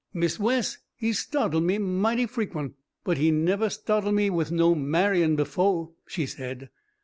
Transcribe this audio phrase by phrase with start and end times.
[0.15, 5.35] "Mist' Wes, he stahtle me mighty frequen', but he nevah stahtle me with no marryin'
[5.35, 6.71] befo'," she said.